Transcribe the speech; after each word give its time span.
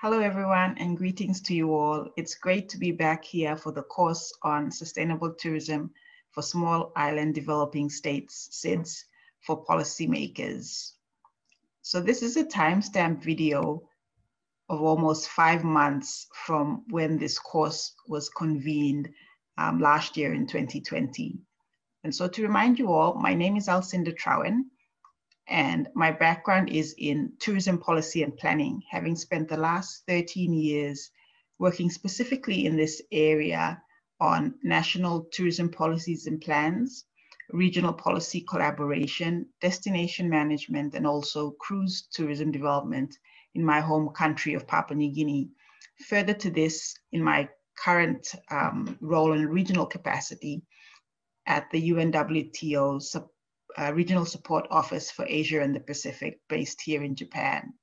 Hello, 0.00 0.20
everyone, 0.20 0.78
and 0.78 0.96
greetings 0.96 1.40
to 1.40 1.54
you 1.54 1.74
all. 1.74 2.06
It's 2.16 2.36
great 2.36 2.68
to 2.68 2.78
be 2.78 2.92
back 2.92 3.24
here 3.24 3.56
for 3.56 3.72
the 3.72 3.82
course 3.82 4.32
on 4.42 4.70
sustainable 4.70 5.34
tourism 5.34 5.90
for 6.30 6.40
small 6.40 6.92
island 6.94 7.34
developing 7.34 7.90
states, 7.90 8.48
SIDS, 8.52 9.02
for 9.40 9.64
policymakers. 9.64 10.92
So 11.82 12.00
this 12.00 12.22
is 12.22 12.36
a 12.36 12.44
timestamp 12.44 13.24
video 13.24 13.88
of 14.68 14.82
almost 14.82 15.30
five 15.30 15.64
months 15.64 16.28
from 16.46 16.84
when 16.90 17.18
this 17.18 17.40
course 17.40 17.96
was 18.06 18.28
convened 18.28 19.08
um, 19.56 19.80
last 19.80 20.16
year 20.16 20.32
in 20.32 20.46
2020. 20.46 21.40
And 22.04 22.14
so 22.14 22.28
to 22.28 22.42
remind 22.42 22.78
you 22.78 22.92
all, 22.92 23.14
my 23.14 23.34
name 23.34 23.56
is 23.56 23.66
Alcinda 23.66 24.16
Trawen, 24.16 24.66
and 25.48 25.88
my 25.94 26.12
background 26.12 26.68
is 26.68 26.94
in 26.98 27.32
tourism 27.40 27.78
policy 27.78 28.22
and 28.22 28.36
planning, 28.36 28.82
having 28.90 29.16
spent 29.16 29.48
the 29.48 29.56
last 29.56 30.04
13 30.06 30.52
years 30.52 31.10
working 31.58 31.90
specifically 31.90 32.66
in 32.66 32.76
this 32.76 33.00
area 33.10 33.80
on 34.20 34.54
national 34.62 35.26
tourism 35.32 35.70
policies 35.70 36.26
and 36.26 36.40
plans, 36.40 37.04
regional 37.50 37.92
policy 37.92 38.42
collaboration, 38.42 39.46
destination 39.60 40.28
management, 40.28 40.94
and 40.94 41.06
also 41.06 41.52
cruise 41.52 42.08
tourism 42.12 42.50
development 42.50 43.16
in 43.54 43.64
my 43.64 43.80
home 43.80 44.10
country 44.10 44.54
of 44.54 44.66
Papua 44.66 44.96
New 44.96 45.12
Guinea. 45.12 45.48
Further 46.08 46.34
to 46.34 46.50
this, 46.50 46.94
in 47.12 47.22
my 47.22 47.48
current 47.82 48.34
um, 48.50 48.98
role 49.00 49.32
in 49.32 49.48
regional 49.48 49.86
capacity 49.86 50.62
at 51.46 51.70
the 51.70 51.90
UNWTO 51.90 53.00
uh, 53.76 53.92
Regional 53.92 54.24
Support 54.24 54.66
Office 54.70 55.10
for 55.10 55.26
Asia 55.28 55.60
and 55.60 55.74
the 55.74 55.80
Pacific 55.80 56.40
based 56.48 56.80
here 56.80 57.02
in 57.02 57.14
Japan. 57.14 57.74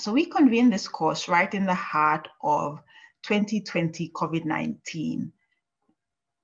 So 0.00 0.12
we 0.12 0.26
convened 0.26 0.72
this 0.72 0.88
course 0.88 1.28
right 1.28 1.52
in 1.52 1.66
the 1.66 1.74
heart 1.74 2.28
of 2.42 2.80
2020 3.24 4.10
COVID-19. 4.10 5.32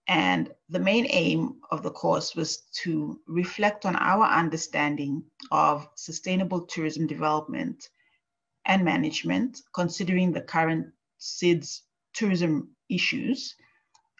And 0.06 0.52
the 0.68 0.80
main 0.80 1.06
aim 1.08 1.60
of 1.70 1.82
the 1.82 1.90
course 1.90 2.34
was 2.34 2.62
to 2.82 3.20
reflect 3.26 3.86
on 3.86 3.96
our 3.96 4.24
understanding 4.24 5.22
of 5.50 5.88
sustainable 5.94 6.62
tourism 6.66 7.06
development 7.06 7.88
and 8.66 8.84
management, 8.84 9.62
considering 9.72 10.32
the 10.32 10.42
current 10.42 10.92
SIDS 11.18 11.82
tourism 12.12 12.68
issues 12.88 13.54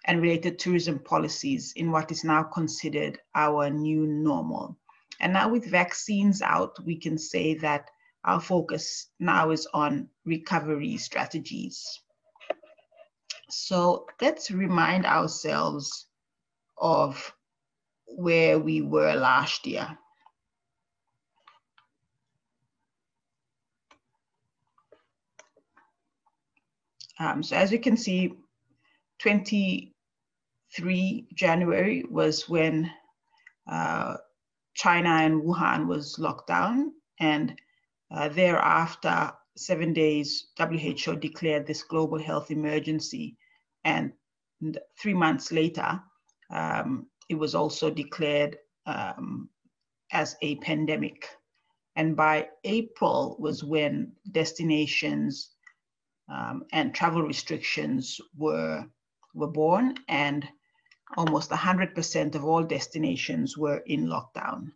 and 0.04 0.20
related 0.20 0.58
tourism 0.58 0.98
policies 0.98 1.72
in 1.76 1.90
what 1.90 2.10
is 2.10 2.24
now 2.24 2.42
considered 2.42 3.18
our 3.34 3.70
new 3.70 4.06
normal. 4.06 4.76
And 5.20 5.32
now 5.32 5.48
with 5.48 5.70
vaccines 5.70 6.42
out, 6.42 6.76
we 6.84 6.96
can 6.96 7.16
say 7.16 7.54
that 7.54 7.90
our 8.24 8.40
focus 8.40 9.08
now 9.18 9.50
is 9.50 9.66
on 9.72 10.08
recovery 10.24 10.96
strategies. 10.96 12.00
So 13.50 14.06
let's 14.20 14.50
remind 14.50 15.06
ourselves 15.06 16.06
of 16.76 17.34
where 18.06 18.58
we 18.58 18.82
were 18.82 19.14
last 19.14 19.66
year. 19.66 19.96
Um, 27.18 27.42
so 27.42 27.56
as 27.56 27.70
you 27.70 27.78
can 27.78 27.96
see, 27.96 28.34
20, 29.20 29.93
3 30.74 31.28
January 31.34 32.04
was 32.10 32.48
when 32.48 32.90
uh, 33.70 34.16
China 34.74 35.08
and 35.08 35.42
Wuhan 35.42 35.86
was 35.86 36.18
locked 36.18 36.48
down. 36.48 36.92
And 37.20 37.58
uh, 38.10 38.28
thereafter, 38.28 39.32
seven 39.56 39.92
days, 39.92 40.48
WHO 40.58 41.16
declared 41.16 41.66
this 41.66 41.84
global 41.84 42.18
health 42.18 42.50
emergency. 42.50 43.36
And 43.84 44.12
three 45.00 45.14
months 45.14 45.52
later, 45.52 46.00
um, 46.50 47.06
it 47.28 47.36
was 47.36 47.54
also 47.54 47.90
declared 47.90 48.58
um, 48.86 49.48
as 50.12 50.36
a 50.42 50.56
pandemic. 50.56 51.28
And 51.96 52.16
by 52.16 52.48
April 52.64 53.36
was 53.38 53.62
when 53.62 54.12
destinations 54.32 55.50
um, 56.28 56.64
and 56.72 56.92
travel 56.92 57.22
restrictions 57.22 58.20
were, 58.36 58.84
were 59.34 59.50
born 59.50 59.94
and 60.08 60.48
almost 61.16 61.50
100% 61.50 62.34
of 62.34 62.44
all 62.44 62.62
destinations 62.62 63.56
were 63.56 63.78
in 63.86 64.06
lockdown. 64.06 64.72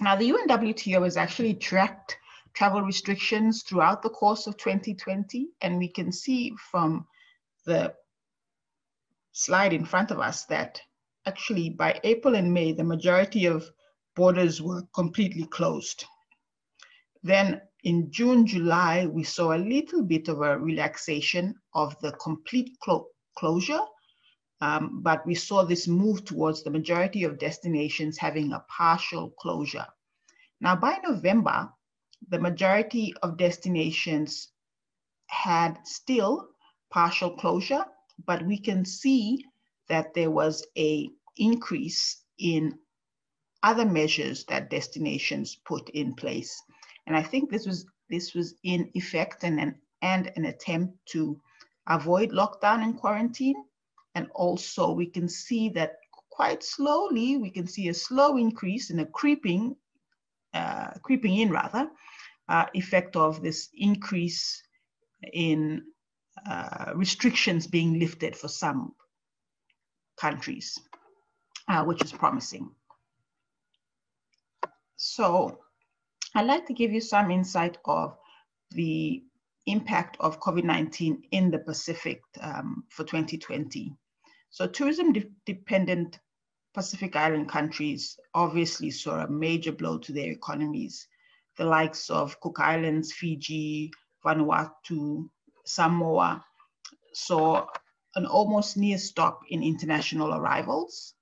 Now, 0.00 0.16
the 0.16 0.30
UNWTO 0.30 1.04
has 1.04 1.16
actually 1.16 1.54
tracked 1.54 2.16
travel 2.54 2.82
restrictions 2.82 3.62
throughout 3.62 4.02
the 4.02 4.10
course 4.10 4.46
of 4.46 4.56
2020, 4.56 5.48
and 5.60 5.78
we 5.78 5.88
can 5.88 6.10
see 6.10 6.54
from 6.70 7.06
the 7.66 7.94
slide 9.32 9.72
in 9.72 9.84
front 9.84 10.10
of 10.10 10.18
us 10.18 10.46
that 10.46 10.80
actually 11.26 11.70
by 11.70 12.00
April 12.02 12.34
and 12.34 12.52
May, 12.52 12.72
the 12.72 12.84
majority 12.84 13.46
of 13.46 13.70
borders 14.16 14.60
were 14.60 14.82
completely 14.94 15.46
closed. 15.46 16.04
Then 17.22 17.60
in 17.84 18.10
June, 18.10 18.46
July, 18.46 19.06
we 19.06 19.22
saw 19.22 19.52
a 19.52 19.66
little 19.74 20.02
bit 20.02 20.28
of 20.28 20.40
a 20.40 20.58
relaxation 20.58 21.54
of 21.74 21.98
the 22.00 22.12
complete 22.12 22.76
clo 22.82 23.06
closure, 23.36 23.80
um, 24.60 25.00
but 25.02 25.26
we 25.26 25.34
saw 25.34 25.64
this 25.64 25.88
move 25.88 26.24
towards 26.24 26.62
the 26.62 26.70
majority 26.70 27.24
of 27.24 27.38
destinations 27.38 28.18
having 28.18 28.52
a 28.52 28.64
partial 28.68 29.30
closure. 29.30 29.86
Now, 30.60 30.76
by 30.76 30.98
November, 31.02 31.70
the 32.28 32.38
majority 32.38 33.14
of 33.22 33.38
destinations 33.38 34.48
had 35.28 35.78
still 35.84 36.48
partial 36.90 37.30
closure, 37.36 37.84
but 38.26 38.44
we 38.44 38.58
can 38.58 38.84
see 38.84 39.44
that 39.88 40.12
there 40.14 40.30
was 40.30 40.66
a 40.76 41.08
increase 41.36 42.22
in 42.38 42.78
other 43.62 43.84
measures 43.84 44.44
that 44.46 44.70
destinations 44.70 45.56
put 45.64 45.88
in 45.90 46.14
place. 46.14 46.62
And 47.06 47.16
I 47.16 47.22
think 47.22 47.50
this 47.50 47.66
was 47.66 47.86
this 48.08 48.34
was 48.34 48.54
in 48.64 48.90
effect 48.94 49.44
and 49.44 49.60
an, 49.60 49.74
and 50.02 50.32
an 50.36 50.46
attempt 50.46 50.98
to 51.06 51.40
avoid 51.86 52.30
lockdown 52.30 52.82
and 52.82 52.96
quarantine. 52.96 53.56
And 54.14 54.28
also 54.34 54.92
we 54.92 55.06
can 55.06 55.28
see 55.28 55.68
that 55.70 55.96
quite 56.30 56.62
slowly, 56.62 57.36
we 57.36 57.50
can 57.50 57.66
see 57.66 57.88
a 57.88 57.94
slow 57.94 58.36
increase 58.36 58.90
in 58.90 59.00
a 59.00 59.06
creeping, 59.06 59.76
uh, 60.54 60.90
creeping 61.02 61.36
in 61.36 61.50
rather, 61.50 61.90
uh, 62.48 62.66
effect 62.74 63.16
of 63.16 63.42
this 63.42 63.68
increase 63.74 64.62
in 65.32 65.82
uh, 66.48 66.92
restrictions 66.94 67.66
being 67.66 67.98
lifted 67.98 68.34
for 68.36 68.48
some 68.48 68.94
countries, 70.18 70.78
uh, 71.68 71.84
which 71.84 72.02
is 72.02 72.12
promising. 72.12 72.70
So 74.96 75.60
I'd 76.34 76.46
like 76.46 76.66
to 76.66 76.74
give 76.74 76.92
you 76.92 77.00
some 77.00 77.30
insight 77.30 77.78
of 77.84 78.16
the 78.70 79.24
impact 79.70 80.16
of 80.20 80.40
COVID-19 80.40 81.22
in 81.30 81.50
the 81.50 81.58
Pacific 81.58 82.20
um, 82.40 82.84
for 82.88 83.04
2020. 83.04 83.94
So 84.50 84.66
tourism 84.66 85.12
de 85.12 85.24
dependent 85.46 86.18
Pacific 86.74 87.16
Island 87.16 87.48
countries 87.48 88.18
obviously 88.34 88.90
saw 88.90 89.24
a 89.24 89.30
major 89.30 89.72
blow 89.72 89.98
to 89.98 90.12
their 90.12 90.30
economies. 90.30 91.06
The 91.56 91.64
likes 91.64 92.10
of 92.10 92.38
Cook 92.40 92.60
Islands, 92.60 93.12
Fiji, 93.12 93.90
Vanuatu, 94.24 95.28
Samoa 95.64 96.44
saw 97.12 97.66
an 98.14 98.26
almost 98.26 98.76
near 98.76 98.98
stop 98.98 99.40
in 99.48 99.62
international 99.62 100.34
arrivals. 100.34 101.14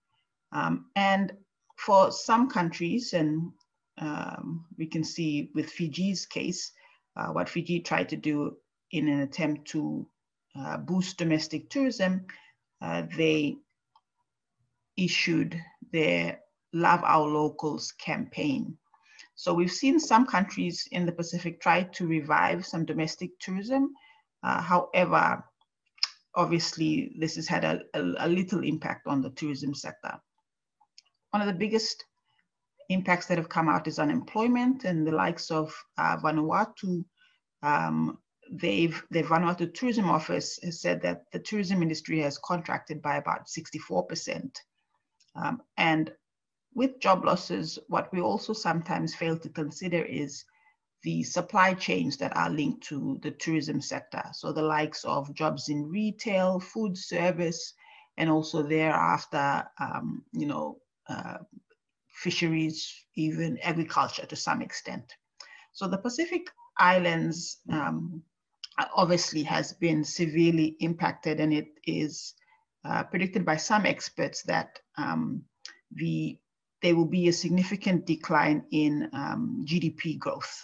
Um, 0.52 0.86
and 0.96 1.32
for 1.76 2.10
some 2.10 2.48
countries, 2.48 3.12
and 3.12 3.52
um, 3.98 4.66
we 4.76 4.86
can 4.86 5.04
see 5.04 5.50
with 5.54 5.70
Fiji's 5.70 6.26
case, 6.26 6.72
uh, 7.18 7.26
what 7.28 7.48
Fiji 7.48 7.80
tried 7.80 8.08
to 8.10 8.16
do 8.16 8.56
in 8.92 9.08
an 9.08 9.20
attempt 9.20 9.68
to 9.68 10.06
uh, 10.58 10.76
boost 10.78 11.18
domestic 11.18 11.68
tourism, 11.68 12.24
uh, 12.80 13.02
they 13.16 13.56
issued 14.96 15.60
their 15.92 16.40
Love 16.72 17.02
Our 17.04 17.26
Locals 17.26 17.92
campaign. 17.92 18.76
So 19.34 19.54
we've 19.54 19.70
seen 19.72 20.00
some 20.00 20.26
countries 20.26 20.88
in 20.90 21.06
the 21.06 21.12
Pacific 21.12 21.60
try 21.60 21.84
to 21.84 22.06
revive 22.06 22.66
some 22.66 22.84
domestic 22.84 23.38
tourism. 23.38 23.92
Uh, 24.42 24.60
however, 24.60 25.44
obviously 26.34 27.14
this 27.18 27.36
has 27.36 27.46
had 27.46 27.64
a, 27.64 27.80
a, 27.94 28.00
a 28.18 28.28
little 28.28 28.62
impact 28.64 29.06
on 29.06 29.22
the 29.22 29.30
tourism 29.30 29.74
sector. 29.74 30.20
One 31.30 31.42
of 31.42 31.46
the 31.48 31.58
biggest 31.58 32.04
impacts 32.88 33.26
that 33.26 33.38
have 33.38 33.48
come 33.48 33.68
out 33.68 33.86
is 33.86 33.98
unemployment 33.98 34.84
and 34.84 35.06
the 35.06 35.12
likes 35.12 35.50
of 35.50 35.74
uh, 35.98 36.16
Vanuatu. 36.16 37.04
Um, 37.62 38.18
they've, 38.50 39.02
the 39.10 39.22
Vanuatu 39.22 39.72
Tourism 39.74 40.08
Office 40.08 40.58
has 40.62 40.80
said 40.80 41.02
that 41.02 41.24
the 41.32 41.38
tourism 41.38 41.82
industry 41.82 42.20
has 42.20 42.38
contracted 42.38 43.02
by 43.02 43.16
about 43.16 43.46
64%. 43.46 44.50
Um, 45.36 45.62
and 45.76 46.12
with 46.74 47.00
job 47.00 47.24
losses, 47.24 47.78
what 47.88 48.12
we 48.12 48.20
also 48.20 48.52
sometimes 48.52 49.14
fail 49.14 49.38
to 49.38 49.48
consider 49.48 50.02
is 50.02 50.44
the 51.02 51.22
supply 51.22 51.74
chains 51.74 52.16
that 52.16 52.36
are 52.36 52.50
linked 52.50 52.82
to 52.84 53.18
the 53.22 53.30
tourism 53.32 53.80
sector. 53.80 54.22
So 54.32 54.52
the 54.52 54.62
likes 54.62 55.04
of 55.04 55.32
jobs 55.34 55.68
in 55.68 55.88
retail, 55.88 56.58
food 56.58 56.96
service, 56.96 57.74
and 58.16 58.28
also 58.28 58.62
thereafter, 58.62 59.64
um, 59.78 60.24
you 60.32 60.46
know, 60.46 60.78
uh, 61.08 61.38
fisheries, 62.22 63.04
even 63.16 63.58
agriculture 63.62 64.26
to 64.26 64.36
some 64.36 64.60
extent. 64.60 65.14
So 65.72 65.86
the 65.86 65.98
Pacific 65.98 66.42
Islands 66.78 67.58
um, 67.70 68.22
obviously 68.94 69.42
has 69.44 69.72
been 69.72 70.04
severely 70.04 70.76
impacted 70.80 71.40
and 71.40 71.52
it 71.52 71.68
is 71.84 72.34
uh, 72.84 73.04
predicted 73.04 73.44
by 73.44 73.56
some 73.56 73.86
experts 73.86 74.42
that 74.42 74.78
um, 74.96 75.42
the 75.94 76.38
there 76.80 76.94
will 76.94 77.06
be 77.06 77.26
a 77.28 77.32
significant 77.32 78.06
decline 78.06 78.64
in 78.70 79.10
um, 79.12 79.64
GDP 79.66 80.16
growth. 80.16 80.62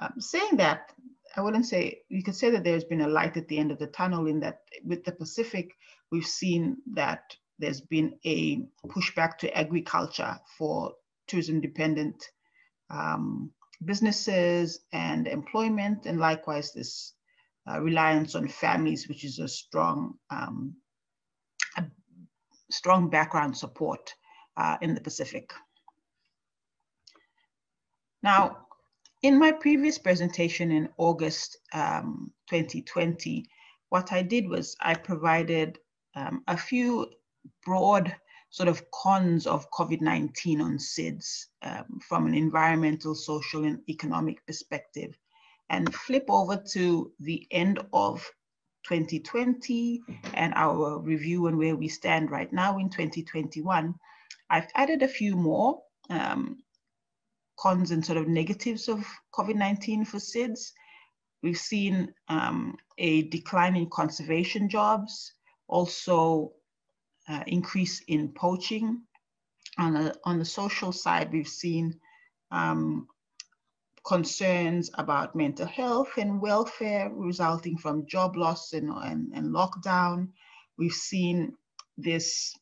Um, 0.00 0.14
saying 0.20 0.56
that, 0.58 0.92
I 1.36 1.40
wouldn't 1.40 1.66
say, 1.66 2.02
you 2.08 2.22
could 2.22 2.36
say 2.36 2.50
that 2.50 2.62
there's 2.62 2.84
been 2.84 3.00
a 3.00 3.08
light 3.08 3.36
at 3.36 3.48
the 3.48 3.58
end 3.58 3.72
of 3.72 3.80
the 3.80 3.88
tunnel 3.88 4.28
in 4.28 4.38
that 4.40 4.60
with 4.84 5.04
the 5.04 5.10
Pacific, 5.10 5.72
we've 6.12 6.26
seen 6.26 6.76
that 6.94 7.36
there's 7.62 7.80
been 7.80 8.18
a 8.26 8.66
pushback 8.88 9.38
to 9.38 9.56
agriculture 9.56 10.36
for 10.58 10.92
tourism 11.28 11.60
dependent 11.60 12.20
um, 12.90 13.52
businesses 13.84 14.80
and 14.92 15.28
employment, 15.28 16.04
and 16.04 16.18
likewise 16.18 16.72
this 16.72 17.14
uh, 17.70 17.80
reliance 17.80 18.34
on 18.34 18.48
families, 18.48 19.08
which 19.08 19.24
is 19.24 19.38
a 19.38 19.46
strong, 19.46 20.14
um, 20.30 20.74
a 21.76 21.84
strong 22.68 23.08
background 23.08 23.56
support 23.56 24.12
uh, 24.56 24.76
in 24.82 24.92
the 24.94 25.00
Pacific. 25.00 25.52
Now, 28.24 28.66
in 29.22 29.38
my 29.38 29.52
previous 29.52 29.98
presentation 29.98 30.72
in 30.72 30.88
August 30.98 31.58
um, 31.72 32.32
2020, 32.50 33.46
what 33.90 34.12
I 34.12 34.22
did 34.22 34.48
was 34.48 34.76
I 34.80 34.94
provided 34.94 35.78
um, 36.16 36.42
a 36.48 36.56
few 36.56 37.06
broad 37.64 38.14
sort 38.50 38.68
of 38.68 38.90
cons 38.90 39.46
of 39.46 39.70
COVID-19 39.70 40.60
on 40.60 40.78
SIDS 40.78 41.46
um, 41.62 42.00
from 42.06 42.26
an 42.26 42.34
environmental, 42.34 43.14
social, 43.14 43.64
and 43.64 43.80
economic 43.88 44.44
perspective, 44.46 45.18
and 45.70 45.94
flip 45.94 46.26
over 46.28 46.62
to 46.72 47.10
the 47.20 47.46
end 47.50 47.78
of 47.94 48.22
2020 48.84 50.02
and 50.34 50.52
our 50.54 50.98
review 50.98 51.46
and 51.46 51.56
where 51.56 51.76
we 51.76 51.88
stand 51.88 52.30
right 52.30 52.52
now 52.52 52.78
in 52.78 52.90
2021, 52.90 53.94
I've 54.50 54.68
added 54.74 55.02
a 55.02 55.08
few 55.08 55.34
more 55.36 55.82
um, 56.10 56.62
cons 57.58 57.90
and 57.90 58.04
sort 58.04 58.18
of 58.18 58.28
negatives 58.28 58.88
of 58.88 59.06
COVID-19 59.34 60.06
for 60.06 60.18
SIDS. 60.18 60.72
We've 61.42 61.56
seen 61.56 62.12
um, 62.28 62.76
a 62.98 63.22
decline 63.28 63.76
in 63.76 63.88
conservation 63.88 64.68
jobs, 64.68 65.32
also 65.68 66.52
uh, 67.28 67.42
increase 67.46 68.00
in 68.08 68.28
poaching. 68.28 69.02
On 69.78 69.94
the, 69.94 70.14
on 70.24 70.38
the 70.38 70.44
social 70.44 70.92
side, 70.92 71.32
we've 71.32 71.48
seen 71.48 71.98
um, 72.50 73.06
concerns 74.06 74.90
about 74.94 75.34
mental 75.34 75.66
health 75.66 76.18
and 76.18 76.40
welfare 76.40 77.10
resulting 77.10 77.78
from 77.78 78.06
job 78.06 78.36
loss 78.36 78.72
and, 78.72 78.90
and, 78.90 79.32
and 79.34 79.54
lockdown. 79.54 80.28
We've 80.76 80.92
seen 80.92 81.54
this 81.96 82.54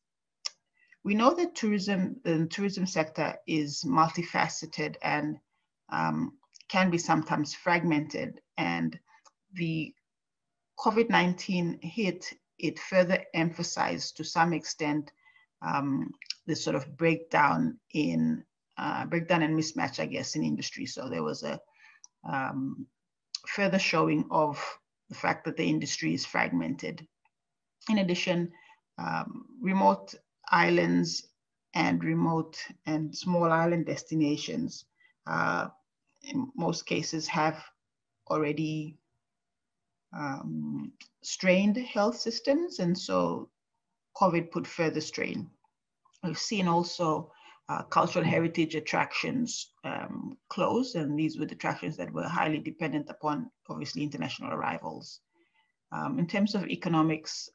we 1.02 1.14
know 1.14 1.34
that 1.34 1.54
tourism, 1.54 2.16
the 2.24 2.46
tourism 2.46 2.86
sector 2.86 3.36
is 3.46 3.84
multifaceted 3.84 4.96
and 5.02 5.38
um, 5.90 6.34
can 6.68 6.90
be 6.90 6.98
sometimes 6.98 7.54
fragmented. 7.54 8.40
And 8.58 8.98
the 9.54 9.94
COVID-19 10.78 11.82
hit 11.82 12.32
it 12.60 12.78
further 12.78 13.24
emphasized 13.34 14.16
to 14.16 14.24
some 14.24 14.52
extent 14.52 15.12
um, 15.62 16.12
the 16.46 16.56
sort 16.56 16.76
of 16.76 16.96
breakdown 16.96 17.78
in 17.94 18.44
uh, 18.78 19.04
breakdown 19.06 19.42
and 19.42 19.58
mismatch, 19.58 20.00
I 20.00 20.06
guess, 20.06 20.36
in 20.36 20.44
industry. 20.44 20.86
So 20.86 21.08
there 21.08 21.22
was 21.22 21.42
a 21.42 21.60
um, 22.28 22.86
further 23.46 23.78
showing 23.78 24.24
of 24.30 24.62
the 25.08 25.14
fact 25.14 25.44
that 25.44 25.56
the 25.56 25.68
industry 25.68 26.14
is 26.14 26.24
fragmented. 26.24 27.06
In 27.88 27.98
addition, 27.98 28.52
um, 28.98 29.46
remote 29.60 30.14
islands 30.50 31.28
and 31.74 32.02
remote 32.02 32.58
and 32.86 33.14
small 33.16 33.50
island 33.50 33.86
destinations, 33.86 34.84
uh, 35.26 35.68
in 36.22 36.50
most 36.56 36.86
cases, 36.86 37.26
have 37.28 37.62
already 38.30 38.99
um, 40.16 40.92
strained 41.22 41.76
health 41.76 42.18
systems. 42.18 42.78
And 42.78 42.96
so 42.96 43.48
COVID 44.16 44.50
put 44.50 44.66
further 44.66 45.00
strain. 45.00 45.48
We've 46.22 46.38
seen 46.38 46.68
also 46.68 47.32
uh, 47.68 47.82
cultural 47.84 48.24
heritage 48.24 48.74
attractions 48.74 49.72
um, 49.84 50.36
close, 50.48 50.96
and 50.96 51.18
these 51.18 51.38
were 51.38 51.46
the 51.46 51.54
attractions 51.54 51.96
that 51.96 52.12
were 52.12 52.28
highly 52.28 52.58
dependent 52.58 53.08
upon, 53.08 53.50
obviously, 53.68 54.02
international 54.02 54.52
arrivals. 54.52 55.20
Um, 55.92 56.18
in 56.18 56.26
terms 56.26 56.54
of 56.54 56.66
economics, 56.66 57.48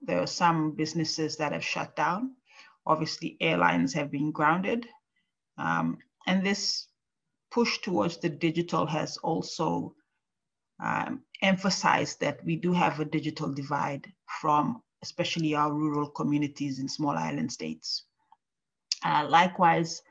there 0.00 0.20
are 0.20 0.26
some 0.26 0.72
businesses 0.76 1.36
that 1.36 1.52
have 1.52 1.64
shut 1.64 1.94
down. 1.96 2.36
Obviously, 2.86 3.36
airlines 3.40 3.92
have 3.94 4.10
been 4.10 4.30
grounded. 4.30 4.86
Um, 5.58 5.98
and 6.26 6.44
this 6.46 6.86
push 7.50 7.78
towards 7.78 8.18
the 8.18 8.28
digital 8.28 8.86
has 8.86 9.16
also 9.18 9.94
um, 10.82 11.22
emphasized 11.42 12.20
that 12.20 12.44
we 12.44 12.56
do 12.56 12.72
have 12.72 13.00
a 13.00 13.04
digital 13.04 13.52
divide 13.52 14.12
from 14.40 14.82
especially 15.02 15.54
our 15.54 15.72
rural 15.72 16.08
communities 16.08 16.78
in 16.78 16.88
small 16.88 17.16
island 17.16 17.50
states. 17.50 18.04
Uh, 19.04 19.26
likewise, 19.28 20.02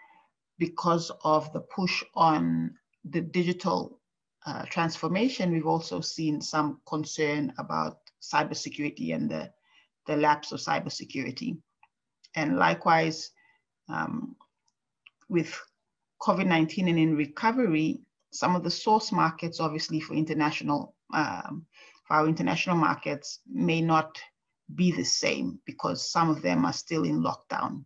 because 0.57 1.12
of 1.24 1.51
the 1.54 1.62
push 1.62 2.04
on 2.16 2.74
the 3.06 3.21
digital 3.21 4.00
uh, 4.45 4.66
transformation, 4.66 5.51
we've 5.51 5.68
also 5.68 6.01
seen 6.01 6.42
some 6.42 6.81
concern 6.88 7.54
about 7.57 8.00
cybersecurity 8.21 9.13
and 9.13 9.30
the, 9.30 9.51
the 10.07 10.16
lapse 10.16 10.51
of 10.51 10.60
cybersecurity. 10.60 11.57
And 12.35 12.57
likewise, 12.57 13.31
um, 13.90 14.35
with 15.30 15.56
COVID-19 16.21 16.90
and 16.90 16.99
in 16.99 17.16
recovery, 17.16 18.02
some 18.31 18.56
of 18.56 18.64
the 18.64 18.71
source 18.71 19.12
markets, 19.12 19.59
obviously 19.59 20.00
for 20.00 20.14
international, 20.14 20.95
um, 21.14 21.66
for 22.06 22.16
our 22.16 22.28
international 22.28 22.76
markets 22.76 23.40
may 23.52 23.81
not 23.81 24.19
be 24.76 24.92
the 24.92 25.04
same 25.04 25.59
because 25.66 26.12
some 26.12 26.30
of 26.30 26.42
them 26.42 26.66
are 26.66 26.74
still 26.74 27.04
in 27.04 27.24
lockdown. 27.24 27.83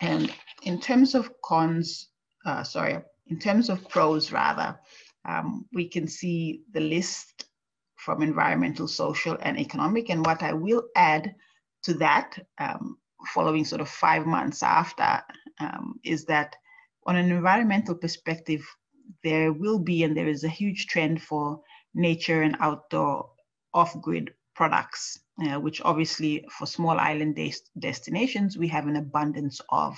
And 0.00 0.34
in 0.62 0.80
terms 0.80 1.14
of 1.14 1.30
cons, 1.42 2.08
uh, 2.44 2.62
sorry, 2.62 2.98
in 3.26 3.38
terms 3.38 3.68
of 3.68 3.86
pros 3.88 4.32
rather, 4.32 4.78
um, 5.24 5.66
we 5.72 5.88
can 5.88 6.08
see 6.08 6.62
the 6.72 6.80
list 6.80 7.44
from 7.96 8.22
environmental, 8.22 8.88
social, 8.88 9.36
and 9.42 9.58
economic. 9.58 10.08
And 10.08 10.24
what 10.24 10.42
I 10.42 10.54
will 10.54 10.84
add 10.96 11.34
to 11.82 11.94
that, 11.94 12.38
um, 12.58 12.96
following 13.34 13.64
sort 13.64 13.82
of 13.82 13.88
five 13.88 14.24
months 14.24 14.62
after, 14.62 15.22
um, 15.60 16.00
is 16.02 16.24
that 16.24 16.56
on 17.06 17.16
an 17.16 17.30
environmental 17.30 17.94
perspective, 17.94 18.62
there 19.24 19.52
will 19.52 19.78
be 19.78 20.04
and 20.04 20.16
there 20.16 20.28
is 20.28 20.44
a 20.44 20.48
huge 20.48 20.86
trend 20.86 21.22
for 21.22 21.60
nature 21.94 22.42
and 22.42 22.56
outdoor 22.60 23.30
off-grid 23.74 24.32
products, 24.54 25.18
uh, 25.46 25.58
which 25.58 25.80
obviously 25.82 26.44
for 26.50 26.66
small 26.66 26.98
island 26.98 27.38
destinations, 27.78 28.58
we 28.58 28.68
have 28.68 28.86
an 28.86 28.96
abundance 28.96 29.60
of. 29.70 29.96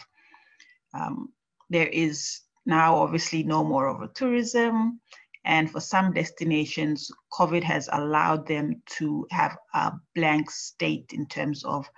Um, 0.94 1.32
there 1.70 1.88
is 1.88 2.42
now 2.66 2.96
obviously 2.96 3.42
no 3.42 3.64
more 3.64 3.88
over 3.88 4.06
tourism. 4.06 5.00
And 5.44 5.70
for 5.70 5.80
some 5.80 6.12
destinations, 6.12 7.10
COVID 7.32 7.64
has 7.64 7.88
allowed 7.92 8.46
them 8.46 8.82
to 8.98 9.26
have 9.30 9.56
a 9.74 9.92
blank 10.14 10.50
state 10.50 11.10
in 11.12 11.26
terms 11.26 11.64
of 11.64 11.88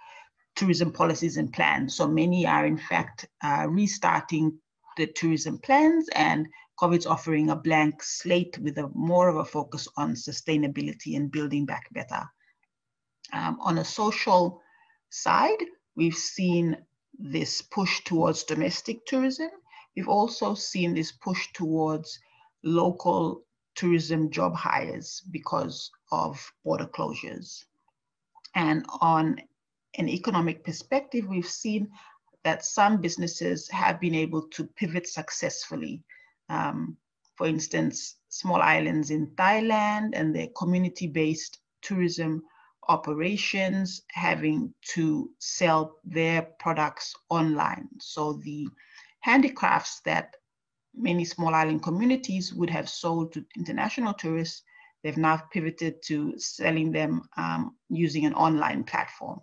tourism 0.56 0.92
policies 0.92 1.36
and 1.36 1.52
plans. 1.52 1.94
So 1.94 2.08
many 2.08 2.46
are 2.46 2.64
in 2.64 2.78
fact 2.78 3.26
uh, 3.42 3.66
restarting 3.68 4.58
the 4.96 5.06
tourism 5.06 5.58
plans 5.58 6.08
and 6.14 6.48
COVID's 6.78 7.06
offering 7.06 7.50
a 7.50 7.56
blank 7.56 8.02
slate 8.02 8.58
with 8.58 8.78
a 8.78 8.88
more 8.94 9.28
of 9.28 9.36
a 9.36 9.44
focus 9.44 9.86
on 9.96 10.14
sustainability 10.14 11.16
and 11.16 11.30
building 11.30 11.66
back 11.66 11.92
better. 11.92 12.28
Um, 13.32 13.58
on 13.60 13.78
a 13.78 13.84
social 13.84 14.60
side, 15.10 15.64
we've 15.96 16.16
seen 16.16 16.76
this 17.18 17.62
push 17.62 18.02
towards 18.04 18.44
domestic 18.44 19.06
tourism. 19.06 19.50
We've 19.96 20.08
also 20.08 20.54
seen 20.54 20.94
this 20.94 21.12
push 21.12 21.52
towards 21.52 22.18
local 22.64 23.44
tourism 23.74 24.30
job 24.30 24.54
hires 24.54 25.22
because 25.30 25.90
of 26.10 26.52
border 26.64 26.86
closures. 26.86 27.64
And 28.54 28.84
on 29.00 29.40
an 29.96 30.08
economic 30.08 30.64
perspective, 30.64 31.26
we've 31.28 31.48
seen 31.48 31.90
that 32.44 32.64
some 32.64 33.00
businesses 33.00 33.68
have 33.70 34.00
been 34.00 34.14
able 34.14 34.42
to 34.48 34.64
pivot 34.64 35.08
successfully. 35.08 36.02
Um, 36.48 36.96
for 37.36 37.46
instance, 37.46 38.16
small 38.28 38.60
islands 38.60 39.10
in 39.10 39.28
Thailand 39.34 40.10
and 40.12 40.34
their 40.34 40.48
community-based 40.56 41.58
tourism 41.82 42.42
operations 42.88 44.02
having 44.10 44.72
to 44.82 45.30
sell 45.38 45.96
their 46.04 46.42
products 46.58 47.14
online. 47.30 47.88
So 47.98 48.34
the 48.44 48.68
handicrafts 49.20 50.00
that 50.04 50.36
many 50.94 51.24
small 51.24 51.54
island 51.54 51.82
communities 51.82 52.54
would 52.54 52.70
have 52.70 52.88
sold 52.88 53.32
to 53.32 53.44
international 53.56 54.14
tourists, 54.14 54.62
they've 55.02 55.16
now 55.16 55.42
pivoted 55.52 56.02
to 56.04 56.38
selling 56.38 56.92
them 56.92 57.22
um, 57.36 57.74
using 57.88 58.26
an 58.26 58.34
online 58.34 58.84
platform. 58.84 59.40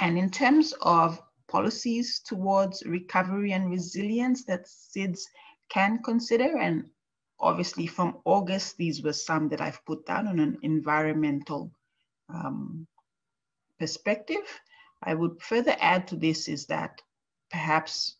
And 0.00 0.16
in 0.18 0.30
terms 0.30 0.72
of 0.82 1.20
policies 1.48 2.20
towards 2.20 2.84
recovery 2.86 3.52
and 3.52 3.70
resilience 3.70 4.44
that 4.44 4.66
SIDS 4.66 5.22
can 5.70 6.02
consider, 6.02 6.58
and 6.58 6.90
obviously 7.40 7.86
from 7.86 8.18
August, 8.24 8.76
these 8.76 9.02
were 9.02 9.12
some 9.12 9.48
that 9.48 9.60
I've 9.60 9.84
put 9.84 10.06
down 10.06 10.28
on 10.28 10.38
an 10.38 10.58
environmental 10.62 11.72
um, 12.28 12.86
perspective. 13.78 14.60
I 15.02 15.14
would 15.14 15.40
further 15.42 15.76
add 15.80 16.08
to 16.08 16.16
this 16.16 16.48
is 16.48 16.66
that 16.66 17.00
perhaps 17.50 18.16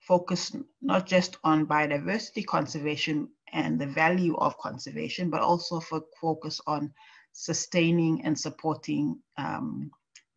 focus 0.00 0.54
not 0.80 1.06
just 1.06 1.36
on 1.44 1.66
biodiversity 1.66 2.44
conservation 2.46 3.28
and 3.52 3.80
the 3.80 3.86
value 3.86 4.36
of 4.36 4.58
conservation, 4.58 5.30
but 5.30 5.40
also 5.40 5.80
for 5.80 6.02
focus 6.20 6.60
on 6.66 6.92
sustaining 7.32 8.24
and 8.24 8.38
supporting 8.38 9.20
um, 9.36 9.90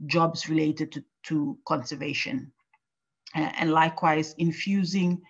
jobs 0.05 0.49
related 0.49 0.91
to, 0.93 1.03
to 1.23 1.57
conservation. 1.67 2.51
and 3.33 3.71
likewise, 3.71 4.35
infusing 4.37 5.21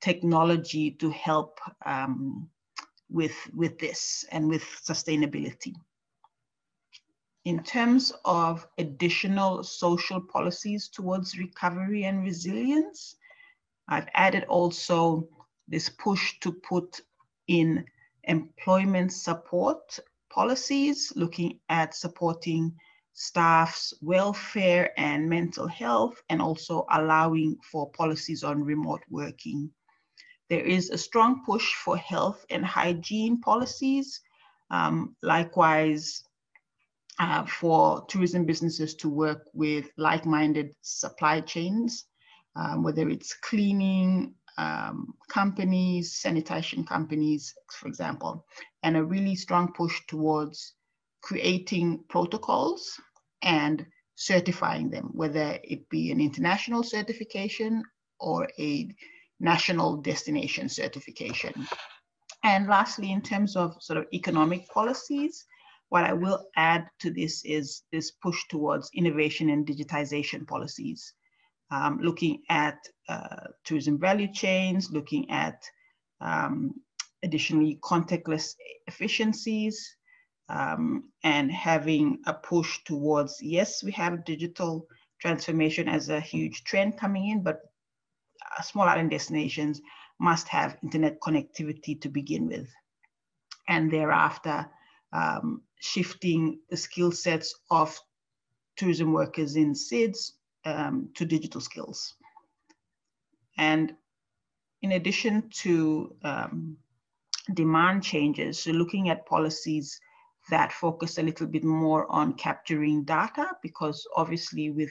technology 0.00 0.90
to 0.90 1.10
help 1.10 1.58
um, 1.84 2.48
with, 3.08 3.36
with 3.54 3.78
this 3.78 4.24
and 4.30 4.48
with 4.48 4.62
sustainability. 4.62 5.74
In 7.44 7.62
terms 7.62 8.12
of 8.24 8.66
additional 8.78 9.62
social 9.62 10.20
policies 10.20 10.88
towards 10.88 11.38
recovery 11.38 12.04
and 12.04 12.22
resilience, 12.24 13.16
I've 13.88 14.08
added 14.14 14.44
also 14.48 15.28
this 15.68 15.88
push 15.88 16.40
to 16.40 16.52
put 16.52 17.00
in 17.46 17.84
employment 18.24 19.12
support 19.12 19.98
policies, 20.28 21.12
looking 21.14 21.60
at 21.68 21.94
supporting 21.94 22.74
staff's 23.16 23.92
welfare 24.00 24.92
and 24.96 25.28
mental 25.28 25.66
health, 25.66 26.22
and 26.28 26.40
also 26.40 26.84
allowing 26.92 27.56
for 27.72 27.90
policies 27.90 28.44
on 28.44 28.62
remote 28.62 29.02
working. 29.10 29.70
There 30.48 30.64
is 30.64 30.90
a 30.90 30.98
strong 30.98 31.42
push 31.44 31.74
for 31.74 31.96
health 31.96 32.44
and 32.50 32.64
hygiene 32.64 33.40
policies. 33.40 34.20
Um, 34.70 35.16
likewise, 35.22 36.22
uh, 37.18 37.46
for 37.46 38.04
tourism 38.06 38.44
businesses 38.44 38.94
to 38.96 39.08
work 39.08 39.48
with 39.54 39.90
like-minded 39.96 40.74
supply 40.82 41.40
chains 41.40 42.04
um, 42.56 42.82
whether 42.82 43.08
it's 43.08 43.34
cleaning 43.34 44.34
um, 44.58 45.14
companies, 45.28 46.16
sanitation 46.16 46.84
companies, 46.84 47.54
for 47.70 47.88
example, 47.88 48.46
and 48.82 48.96
a 48.96 49.04
really 49.04 49.36
strong 49.36 49.72
push 49.72 50.00
towards 50.08 50.74
creating 51.26 51.98
protocols 52.08 53.00
and 53.42 53.84
certifying 54.14 54.88
them, 54.88 55.10
whether 55.12 55.58
it 55.64 55.88
be 55.88 56.12
an 56.12 56.20
international 56.20 56.84
certification 56.84 57.82
or 58.20 58.48
a 58.60 58.88
national 59.40 59.96
destination 59.96 60.68
certification. 60.68 61.66
And 62.44 62.68
lastly, 62.68 63.10
in 63.10 63.22
terms 63.22 63.56
of 63.56 63.74
sort 63.80 63.98
of 63.98 64.06
economic 64.14 64.68
policies, 64.68 65.44
what 65.88 66.04
I 66.04 66.12
will 66.12 66.44
add 66.56 66.86
to 67.00 67.10
this 67.10 67.44
is 67.44 67.82
this 67.90 68.12
push 68.22 68.40
towards 68.48 68.88
innovation 68.94 69.50
and 69.50 69.66
digitization 69.66 70.46
policies 70.46 71.12
um, 71.72 71.98
looking 72.00 72.42
at 72.48 72.78
uh, 73.08 73.48
tourism 73.64 73.98
value 73.98 74.32
chains, 74.32 74.92
looking 74.92 75.28
at 75.30 75.60
um, 76.20 76.72
additionally 77.24 77.80
contactless 77.82 78.54
efficiencies, 78.86 79.96
um, 80.48 81.04
and 81.24 81.50
having 81.50 82.18
a 82.26 82.32
push 82.32 82.84
towards, 82.84 83.42
yes, 83.42 83.82
we 83.82 83.92
have 83.92 84.24
digital 84.24 84.86
transformation 85.20 85.88
as 85.88 86.08
a 86.08 86.20
huge 86.20 86.64
trend 86.64 86.96
coming 86.96 87.30
in, 87.30 87.42
but 87.42 87.60
uh, 88.58 88.62
small 88.62 88.88
island 88.88 89.10
destinations 89.10 89.80
must 90.20 90.48
have 90.48 90.78
internet 90.82 91.20
connectivity 91.20 92.00
to 92.00 92.08
begin 92.08 92.46
with. 92.46 92.68
And 93.68 93.90
thereafter, 93.90 94.66
um, 95.12 95.62
shifting 95.80 96.60
the 96.70 96.76
skill 96.76 97.12
sets 97.12 97.54
of 97.70 97.98
tourism 98.76 99.12
workers 99.12 99.56
in 99.56 99.74
SIDS 99.74 100.32
um, 100.64 101.08
to 101.14 101.24
digital 101.24 101.60
skills. 101.60 102.14
And 103.58 103.94
in 104.82 104.92
addition 104.92 105.48
to 105.62 106.14
um, 106.22 106.76
demand 107.54 108.02
changes, 108.02 108.60
so 108.60 108.70
looking 108.70 109.08
at 109.08 109.26
policies 109.26 109.98
that 110.50 110.72
focus 110.72 111.18
a 111.18 111.22
little 111.22 111.46
bit 111.46 111.64
more 111.64 112.10
on 112.10 112.34
capturing 112.34 113.04
data, 113.04 113.48
because 113.62 114.06
obviously 114.16 114.70
with 114.70 114.90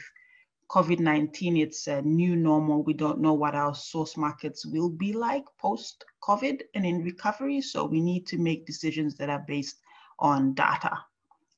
COVID-19, 0.69 1.61
it's 1.61 1.87
a 1.87 2.01
new 2.01 2.35
normal. 2.35 2.83
We 2.83 2.93
don't 2.93 3.21
know 3.21 3.33
what 3.33 3.55
our 3.55 3.75
source 3.75 4.17
markets 4.17 4.65
will 4.65 4.89
be 4.89 5.13
like 5.13 5.45
post-COVID 5.59 6.61
and 6.73 6.85
in 6.85 7.03
recovery. 7.03 7.61
So 7.61 7.85
we 7.85 8.01
need 8.01 8.25
to 8.27 8.37
make 8.37 8.65
decisions 8.65 9.15
that 9.15 9.29
are 9.29 9.43
based 9.47 9.77
on 10.19 10.53
data 10.53 10.97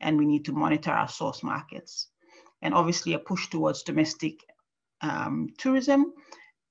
and 0.01 0.17
we 0.17 0.25
need 0.25 0.45
to 0.45 0.51
monitor 0.51 0.91
our 0.91 1.07
source 1.07 1.43
markets 1.43 2.07
and 2.61 2.73
obviously 2.73 3.13
a 3.13 3.19
push 3.19 3.49
towards 3.49 3.83
domestic 3.83 4.43
um, 5.01 5.49
tourism 5.57 6.13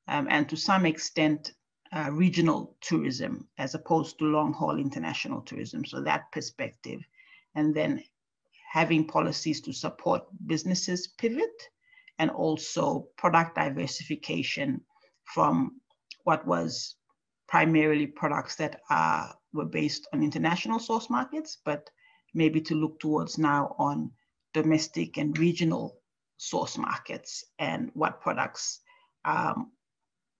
um, 0.08 0.26
and 0.30 0.48
to 0.48 0.56
some 0.56 0.86
extent 0.86 1.52
uh, 1.92 2.10
regional 2.10 2.76
tourism 2.80 3.46
as 3.58 3.74
opposed 3.74 4.18
to 4.18 4.24
long 4.24 4.52
haul 4.52 4.78
international 4.78 5.40
tourism. 5.42 5.84
So 5.84 6.00
that 6.02 6.30
perspective. 6.32 7.00
And 7.56 7.74
then 7.74 8.02
having 8.70 9.06
policies 9.06 9.60
to 9.62 9.72
support 9.72 10.22
businesses 10.46 11.08
pivot 11.18 11.62
and 12.18 12.30
also 12.30 13.08
product 13.16 13.56
diversification 13.56 14.80
from 15.24 15.80
what 16.24 16.46
was 16.46 16.96
primarily 17.48 18.06
products 18.06 18.56
that 18.56 18.80
are, 18.90 19.34
were 19.52 19.64
based 19.64 20.06
on 20.12 20.22
international 20.22 20.78
source 20.78 21.08
markets, 21.10 21.58
but 21.64 21.88
maybe 22.34 22.60
to 22.60 22.74
look 22.74 23.00
towards 23.00 23.38
now 23.38 23.74
on 23.78 24.10
domestic 24.52 25.16
and 25.16 25.38
regional 25.38 25.96
source 26.36 26.76
markets 26.76 27.44
and 27.58 27.90
what 27.94 28.20
products 28.20 28.80
um, 29.24 29.72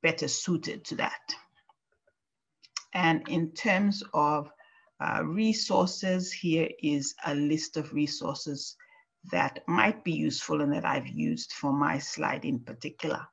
better 0.02 0.28
suited 0.28 0.85
to 0.85 0.94
that. 0.96 1.35
And 2.94 3.26
in 3.28 3.52
terms 3.52 4.02
of 4.14 4.50
uh, 5.00 5.23
resources, 5.25 6.33
here 6.33 6.69
is 6.83 7.15
a 7.26 7.35
list 7.35 7.76
of 7.76 7.93
resources 7.93 8.76
that 9.31 9.62
might 9.67 10.05
be 10.05 10.12
useful 10.12 10.61
and 10.61 10.73
that 10.73 10.85
I've 10.85 11.09
used 11.09 11.53
for 11.53 11.73
my 11.73 11.99
slide 11.99 12.45
in 12.45 12.61
particular. 12.61 13.26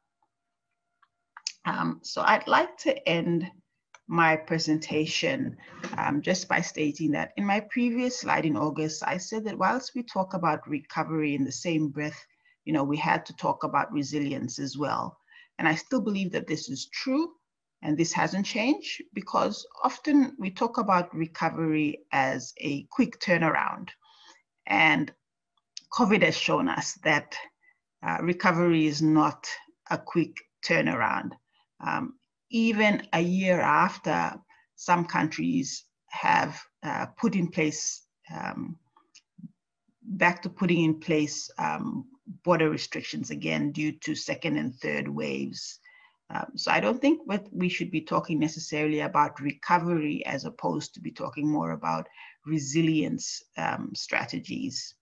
Um, 1.65 2.00
so 2.03 2.22
I'd 2.22 2.48
like 2.48 2.77
to 2.79 3.08
end 3.08 3.50
my 4.08 4.36
presentation 4.36 5.55
um, 5.98 6.22
just 6.22 6.50
by 6.50 6.60
stating 6.60 7.12
that 7.12 7.32
in 7.38 7.46
my 7.46 7.62
previous 7.72 8.20
slide 8.20 8.46
in 8.46 8.58
August, 8.58 9.03
I 9.05 9.17
said 9.17 9.46
that 9.46 9.58
whilst 9.58 9.93
we 9.96 10.03
talk 10.03 10.34
about 10.34 10.67
recovery 10.67 11.36
in 11.36 11.46
the 11.46 11.51
same 11.51 11.88
breath, 11.88 12.20
you 12.65 12.74
know, 12.74 12.84
we 12.84 12.98
had 12.98 13.25
to 13.27 13.36
talk 13.36 13.63
about 13.63 13.91
resilience 13.93 14.60
as 14.60 14.77
well. 14.77 15.17
And 15.58 15.67
I 15.67 15.75
still 15.75 16.01
believe 16.01 16.32
that 16.34 16.48
this 16.48 16.70
is 16.70 16.89
true 16.91 17.32
and 17.83 17.97
this 17.97 18.13
hasn't 18.13 18.45
changed 18.45 19.03
because 19.13 19.67
often 19.83 20.35
we 20.39 20.49
talk 20.49 20.77
about 20.77 21.13
recovery 21.13 21.99
as 22.13 22.53
a 22.57 22.83
quick 22.83 23.19
turnaround. 23.19 23.89
And 24.65 25.11
COVID 25.91 26.23
has 26.23 26.37
shown 26.37 26.69
us 26.69 26.93
that 27.03 27.35
uh, 28.01 28.19
recovery 28.21 28.87
is 28.87 29.01
not 29.01 29.47
a 29.91 29.97
quick 29.97 30.37
turnaround. 30.65 31.31
Um, 31.85 32.13
even 32.49 33.05
a 33.11 33.19
year 33.19 33.59
after 33.59 34.33
some 34.75 35.03
countries 35.03 35.83
have 36.09 36.63
uh, 36.83 37.07
put 37.17 37.35
in 37.35 37.49
place, 37.49 38.05
um, 38.33 38.77
back 40.03 40.41
to 40.43 40.49
putting 40.49 40.85
in 40.85 40.99
place 41.01 41.49
um, 41.57 42.05
border 42.45 42.69
restrictions 42.69 43.29
again 43.29 43.73
due 43.73 43.91
to 43.91 44.15
second 44.15 44.57
and 44.57 44.73
third 44.75 45.09
waves. 45.09 45.79
Um, 46.33 46.51
so 46.55 46.71
I 46.71 46.79
don't 46.79 46.99
think 46.99 47.21
what 47.25 47.47
we 47.51 47.69
should 47.69 47.91
be 47.91 48.01
talking 48.01 48.39
necessarily 48.39 49.01
about 49.01 49.39
recovery 49.39 50.25
as 50.25 50.45
opposed 50.45 50.93
to 50.93 50.99
be 50.99 51.11
talking 51.11 51.47
more 51.47 51.71
about 51.71 52.07
resilience 52.45 53.43
um, 53.57 53.91
strategies. 53.93 54.95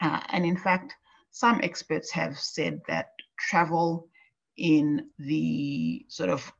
Uh, 0.00 0.20
and 0.30 0.46
in 0.46 0.56
fact, 0.56 0.94
some 1.30 1.60
experts 1.62 2.10
have 2.12 2.38
said 2.38 2.80
that 2.88 3.10
travel 3.38 4.08
in 4.56 5.08
the 5.18 6.04
sort 6.08 6.30
of 6.30 6.52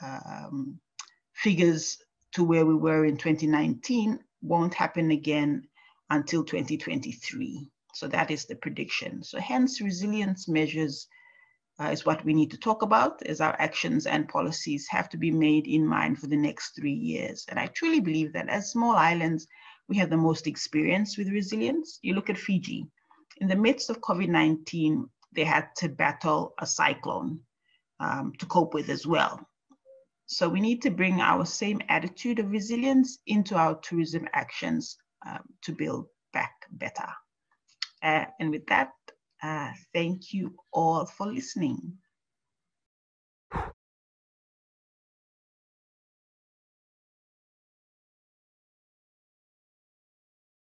um, 0.00 0.78
figures 1.34 1.98
to 2.32 2.44
where 2.44 2.66
we 2.66 2.74
were 2.74 3.04
in 3.04 3.16
2019 3.16 4.18
won't 4.42 4.74
happen 4.74 5.10
again 5.10 5.66
until 6.10 6.44
2023. 6.44 7.70
So 7.94 8.08
that 8.08 8.30
is 8.30 8.44
the 8.44 8.56
prediction. 8.56 9.22
So 9.22 9.38
hence 9.38 9.80
resilience 9.80 10.48
measures 10.48 11.08
uh, 11.80 11.86
is 11.86 12.06
what 12.06 12.24
we 12.24 12.34
need 12.34 12.50
to 12.50 12.58
talk 12.58 12.82
about 12.82 13.22
as 13.26 13.40
our 13.40 13.56
actions 13.58 14.06
and 14.06 14.28
policies 14.28 14.86
have 14.88 15.08
to 15.08 15.16
be 15.16 15.30
made 15.30 15.66
in 15.66 15.86
mind 15.86 16.18
for 16.18 16.28
the 16.28 16.36
next 16.36 16.76
three 16.76 16.92
years. 16.92 17.44
And 17.48 17.58
I 17.58 17.66
truly 17.66 18.00
believe 18.00 18.32
that 18.32 18.48
as 18.48 18.70
small 18.70 18.94
islands, 18.94 19.46
we 19.88 19.96
have 19.96 20.10
the 20.10 20.16
most 20.16 20.46
experience 20.46 21.18
with 21.18 21.28
resilience. 21.28 21.98
You 22.02 22.14
look 22.14 22.30
at 22.30 22.38
Fiji. 22.38 22.86
In 23.38 23.48
the 23.48 23.56
midst 23.56 23.90
of 23.90 24.00
COVID-19, 24.00 25.08
they 25.32 25.44
had 25.44 25.68
to 25.78 25.88
battle 25.88 26.54
a 26.58 26.66
cyclone 26.66 27.40
um, 27.98 28.32
to 28.38 28.46
cope 28.46 28.72
with 28.72 28.88
as 28.88 29.06
well. 29.06 29.44
So 30.26 30.48
we 30.48 30.60
need 30.60 30.80
to 30.82 30.90
bring 30.90 31.20
our 31.20 31.44
same 31.44 31.80
attitude 31.88 32.38
of 32.38 32.50
resilience 32.50 33.18
into 33.26 33.56
our 33.56 33.74
tourism 33.80 34.26
actions 34.32 34.96
um, 35.26 35.40
to 35.62 35.72
build 35.72 36.06
back 36.32 36.52
better. 36.70 37.08
Uh, 38.02 38.24
and 38.40 38.50
with 38.50 38.66
that, 38.66 38.90
uh, 39.44 39.72
thank 39.92 40.32
you 40.32 40.54
all 40.72 41.06
for 41.06 41.26
listening. 41.26 41.98